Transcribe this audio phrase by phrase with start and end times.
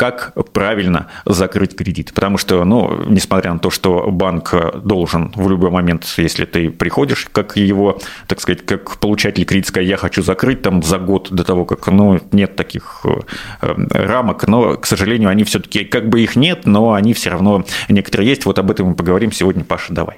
[0.00, 2.12] как правильно закрыть кредит.
[2.14, 7.28] Потому что, ну, несмотря на то, что банк должен в любой момент, если ты приходишь,
[7.30, 11.66] как его, так сказать, как получатель кредита, я хочу закрыть там за год до того,
[11.66, 16.64] как, ну, нет таких э, рамок, но, к сожалению, они все-таки, как бы их нет,
[16.64, 18.46] но они все равно некоторые есть.
[18.46, 20.16] Вот об этом мы поговорим сегодня, Паша, давай.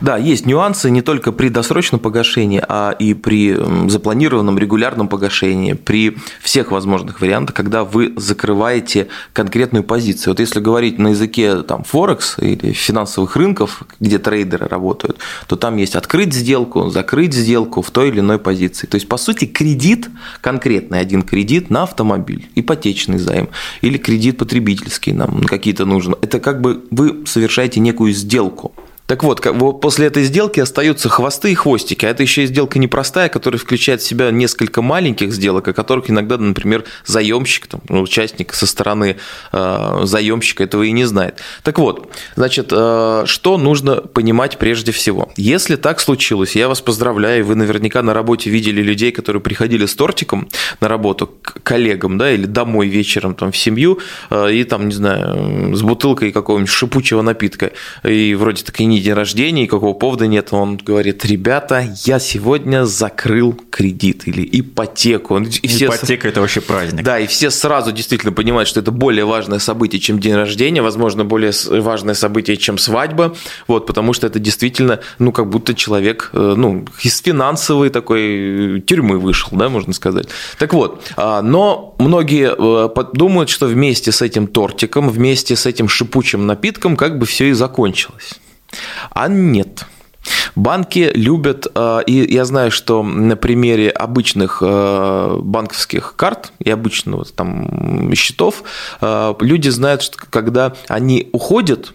[0.00, 3.56] Да, есть нюансы не только при досрочном погашении, а и при
[3.88, 10.32] запланированном регулярном погашении, при всех возможных вариантах, когда вы закрываете конкретную позицию.
[10.32, 15.76] Вот если говорить на языке там, Форекс или финансовых рынков, где трейдеры работают, то там
[15.76, 18.86] есть открыть сделку, закрыть сделку в той или иной позиции.
[18.86, 20.08] То есть, по сути, кредит,
[20.40, 23.48] конкретный один кредит на автомобиль, ипотечный займ
[23.80, 26.16] или кредит потребительский нам какие-то нужно.
[26.22, 28.72] Это как бы вы совершаете некую сделку.
[29.12, 29.42] Так вот,
[29.82, 32.06] после этой сделки остаются хвосты и хвостики.
[32.06, 36.08] А это еще и сделка непростая, которая включает в себя несколько маленьких сделок, о которых
[36.08, 39.18] иногда, например, заемщик, там, ну, участник со стороны
[39.52, 41.40] э, заемщика этого и не знает.
[41.62, 45.30] Так вот, значит, э, что нужно понимать прежде всего?
[45.36, 49.94] Если так случилось, я вас поздравляю, вы наверняка на работе видели людей, которые приходили с
[49.94, 50.48] тортиком
[50.80, 53.98] на работу к коллегам, да, или домой вечером там в семью,
[54.30, 57.72] э, и там, не знаю, с бутылкой какого-нибудь шипучего напитка,
[58.04, 60.48] и вроде так и не день рождения, никакого повода нет.
[60.52, 65.38] Он говорит, ребята, я сегодня закрыл кредит или ипотеку.
[65.38, 65.86] И все...
[65.86, 67.04] Ипотека– это вообще праздник.
[67.04, 71.24] Да, и все сразу действительно понимают, что это более важное событие, чем день рождения, возможно,
[71.24, 73.34] более важное событие, чем свадьба,
[73.66, 78.80] вот, потому что это действительно, ну, как будто человек, э, ну, из финансовой такой э,
[78.80, 80.28] тюрьмы вышел, да, можно сказать.
[80.58, 85.88] Так вот, а, но многие э, думают, что вместе с этим тортиком, вместе с этим
[85.88, 88.34] шипучим напитком как бы все и закончилось.
[89.10, 89.86] А нет.
[90.54, 97.24] Банки любят, э, и я знаю, что на примере обычных э, банковских карт и обычного
[97.24, 98.62] там счетов
[99.00, 101.92] э, люди знают, что когда они уходят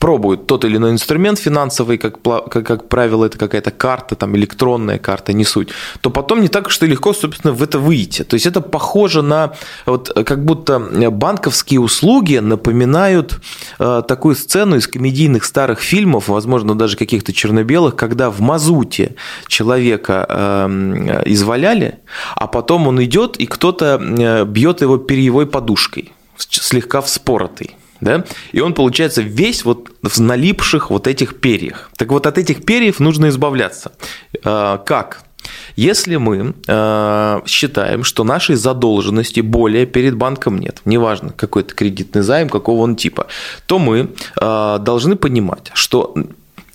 [0.00, 4.98] пробуют тот или иной инструмент финансовый, как, как, как правило, это какая-то карта, там, электронная
[4.98, 5.68] карта, не суть,
[6.00, 8.24] то потом не так что легко, собственно, в это выйти.
[8.24, 9.52] То есть это похоже на,
[9.84, 10.78] вот, как будто
[11.10, 13.40] банковские услуги напоминают
[13.78, 19.16] э, такую сцену из комедийных старых фильмов, возможно, даже каких-то черно-белых, когда в мазуте
[19.48, 21.98] человека э, изваляли,
[22.36, 28.60] а потом он идет, и кто-то э, бьет его перьевой подушкой, слегка вспоротый да, и
[28.60, 31.90] он получается весь вот в налипших вот этих перьях.
[31.96, 33.92] Так вот от этих перьев нужно избавляться.
[34.44, 35.22] А, как?
[35.76, 42.48] Если мы э, считаем, что нашей задолженности более перед банком нет, неважно какой-то кредитный займ,
[42.48, 43.26] какого он типа,
[43.66, 46.14] то мы э, должны понимать, что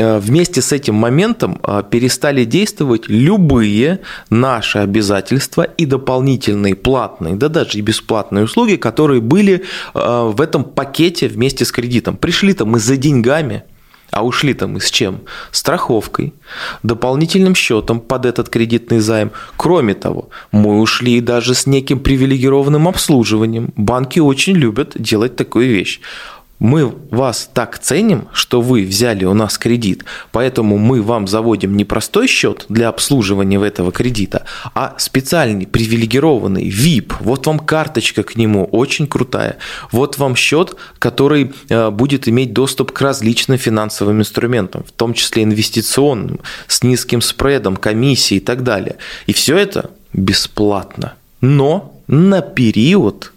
[0.00, 4.00] вместе с этим моментом э, перестали действовать любые
[4.30, 10.64] наши обязательства и дополнительные платные, да даже и бесплатные услуги, которые были э, в этом
[10.64, 12.16] пакете вместе с кредитом.
[12.16, 13.64] Пришли-то мы за деньгами,
[14.10, 15.20] а ушли-то мы с чем?
[15.52, 16.34] Страховкой,
[16.82, 19.30] дополнительным счетом под этот кредитный займ.
[19.56, 23.72] Кроме того, мы ушли даже с неким привилегированным обслуживанием.
[23.76, 26.00] Банки очень любят делать такую вещь
[26.60, 31.84] мы вас так ценим, что вы взяли у нас кредит, поэтому мы вам заводим не
[31.84, 34.44] простой счет для обслуживания этого кредита,
[34.74, 37.14] а специальный привилегированный VIP.
[37.20, 39.56] Вот вам карточка к нему очень крутая.
[39.90, 45.44] Вот вам счет, который э, будет иметь доступ к различным финансовым инструментам, в том числе
[45.44, 48.96] инвестиционным, с низким спредом, комиссией и так далее.
[49.26, 51.14] И все это бесплатно.
[51.40, 53.32] Но на период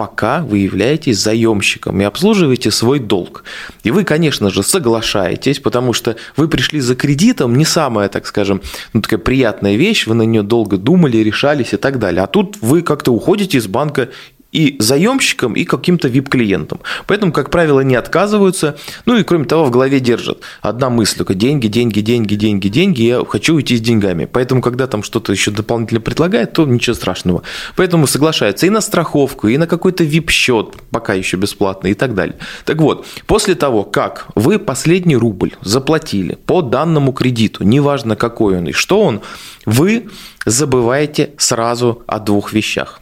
[0.00, 3.44] пока вы являетесь заемщиком и обслуживаете свой долг.
[3.82, 8.62] И вы, конечно же, соглашаетесь, потому что вы пришли за кредитом, не самая, так скажем,
[8.94, 12.22] ну, такая приятная вещь, вы на нее долго думали, решались и так далее.
[12.22, 14.08] А тут вы как-то уходите из банка
[14.52, 16.80] и заемщикам, и каким-то VIP-клиентам.
[17.06, 18.76] Поэтому, как правило, не отказываются.
[19.06, 23.02] Ну и, кроме того, в голове держат одна мысль только деньги, деньги, деньги, деньги, деньги,
[23.02, 24.28] я хочу уйти с деньгами.
[24.30, 27.42] Поэтому, когда там что-то еще дополнительно предлагает, то ничего страшного.
[27.76, 32.36] Поэтому соглашаются и на страховку, и на какой-то VIP-счет, пока еще бесплатный и так далее.
[32.64, 38.68] Так вот, после того, как вы последний рубль заплатили по данному кредиту, неважно какой он
[38.68, 39.20] и что он,
[39.64, 40.08] вы
[40.46, 43.00] забываете сразу о двух вещах.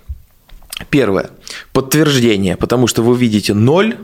[0.90, 1.30] Первое.
[1.72, 3.96] Подтверждение, потому что вы видите ноль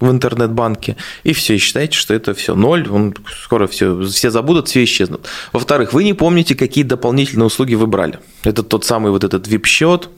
[0.00, 4.68] в интернет-банке, и все, и считаете, что это все ноль, он скоро все, все забудут,
[4.68, 5.26] все исчезнут.
[5.52, 8.20] Во-вторых, вы не помните, какие дополнительные услуги вы брали.
[8.44, 10.08] Это тот самый вот этот VIP-счет,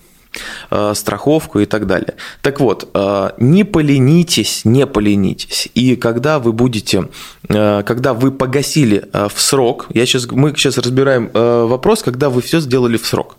[0.70, 2.14] э, страховку и так далее.
[2.42, 5.68] Так вот, э, не поленитесь, не поленитесь.
[5.74, 7.08] И когда вы будете,
[7.48, 12.60] э, когда вы погасили в срок, я сейчас, мы сейчас разбираем вопрос, когда вы все
[12.60, 13.36] сделали в срок.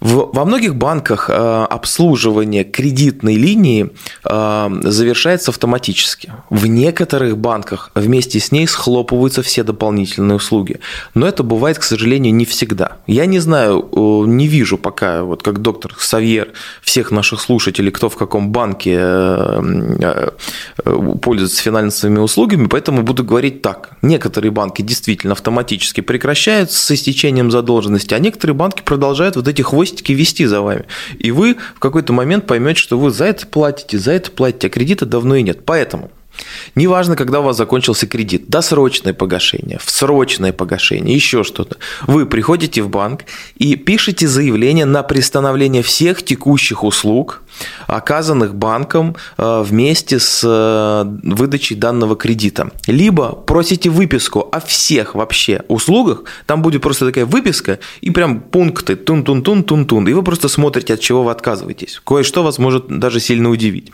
[0.00, 3.90] В, во многих банках э, обслуживание кредитной линии
[4.24, 6.32] э, завершается автоматически.
[6.50, 10.78] В некоторых банках вместе с ней схлопываются все дополнительные услуги.
[11.14, 12.98] Но это бывает, к сожалению, не всегда.
[13.08, 13.98] Я не знаю, э,
[14.28, 20.30] не вижу пока, вот как доктор Савьер, всех наших слушателей, кто в каком банке э,
[20.84, 23.90] э, пользуется финансовыми услугами, поэтому буду говорить так.
[24.02, 29.87] Некоторые банки действительно автоматически прекращают с истечением задолженности, а некоторые банки продолжают вот эти хвостики
[29.88, 30.84] хвостики вести за вами.
[31.18, 34.70] И вы в какой-то момент поймете, что вы за это платите, за это платите, а
[34.70, 35.64] кредита давно и нет.
[35.64, 36.10] Поэтому
[36.74, 41.76] Неважно, когда у вас закончился кредит, досрочное погашение, в срочное погашение, еще что-то.
[42.06, 43.24] Вы приходите в банк
[43.56, 47.42] и пишете заявление на приостановление всех текущих услуг,
[47.86, 52.70] оказанных банком э, вместе с э, выдачей данного кредита.
[52.86, 58.96] Либо просите выписку о всех вообще услугах, там будет просто такая выписка и прям пункты
[58.96, 62.00] тун-тун-тун-тун-тун, и вы просто смотрите, от чего вы отказываетесь.
[62.04, 63.92] Кое-что вас может даже сильно удивить.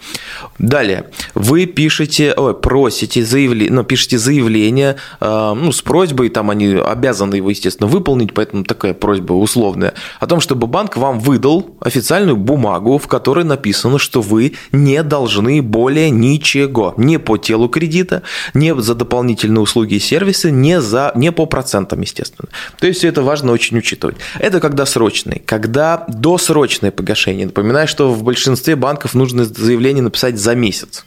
[0.58, 6.69] Далее, вы пишете, ой, просите заявление, ну, пишете заявление э, ну, с просьбой, там они
[6.69, 12.38] обязаны его, естественно, выполнить, поэтому такая просьба условная, о том, чтобы банк вам выдал официальную
[12.38, 16.94] бумагу, в которой написано, что вы не должны более ничего.
[16.96, 18.22] Не по телу кредита,
[18.55, 22.49] не за дополнительные услуги и сервисы, не, за, не по процентам, естественно.
[22.81, 24.17] То есть все это важно очень учитывать.
[24.38, 25.43] Это когда срочный.
[25.44, 27.44] Когда досрочное погашение.
[27.44, 31.05] Напоминаю, что в большинстве банков нужно заявление написать за месяц.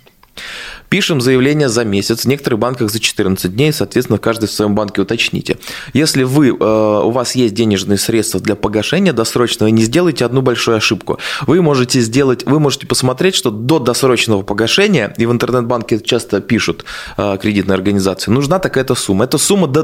[0.89, 5.01] Пишем заявление за месяц, в некоторых банках за 14 дней, соответственно, каждый в своем банке
[5.01, 5.57] уточните.
[5.93, 10.77] Если вы, э, у вас есть денежные средства для погашения досрочного, не сделайте одну большую
[10.77, 11.19] ошибку.
[11.45, 16.85] Вы можете сделать, вы можете посмотреть, что до досрочного погашения, и в интернет-банке часто пишут
[17.17, 19.25] э, кредитные организации, нужна такая-то сумма.
[19.25, 19.83] Это сумма до,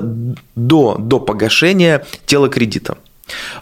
[0.55, 2.97] до, до погашения тела кредита.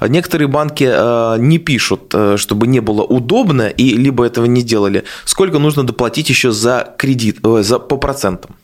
[0.01, 5.03] Некоторые банки э, не пишут, э, чтобы не было удобно, и либо этого не делали,
[5.25, 8.55] сколько нужно доплатить еще за кредит, э, за, по процентам.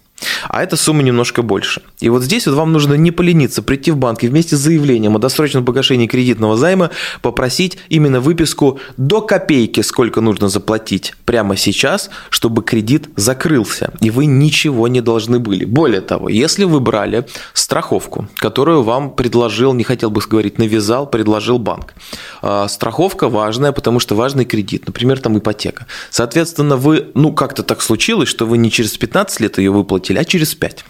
[0.49, 1.81] А эта сумма немножко больше.
[1.99, 5.15] И вот здесь вот вам нужно не полениться, прийти в банк и вместе с заявлением
[5.15, 6.91] о досрочном погашении кредитного займа
[7.21, 14.25] попросить именно выписку до копейки, сколько нужно заплатить прямо сейчас, чтобы кредит закрылся, и вы
[14.25, 15.65] ничего не должны были.
[15.65, 21.57] Более того, если вы брали страховку, которую вам предложил, не хотел бы говорить, навязал, предложил
[21.57, 21.93] банк.
[22.41, 25.85] А, страховка важная, потому что важный кредит, например, там ипотека.
[26.09, 29.71] Соответственно, вы, ну как-то так случилось, что вы не через 15 лет ее
[30.07, 30.85] выплатили, а через 5.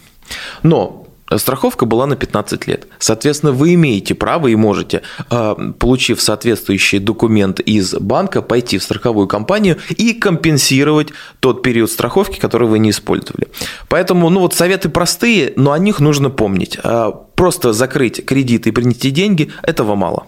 [0.63, 1.03] Но
[1.37, 2.87] Страховка была на 15 лет.
[2.99, 9.27] Соответственно, вы имеете право и можете, э, получив соответствующий документ из банка, пойти в страховую
[9.27, 11.09] компанию и компенсировать
[11.41, 13.49] тот период страховки, который вы не использовали.
[13.89, 16.79] Поэтому, ну вот советы простые, но о них нужно помнить.
[16.81, 20.27] Э, просто закрыть кредит и принести деньги– этого мало.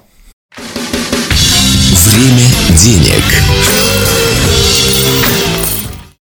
[1.93, 3.23] Время денег.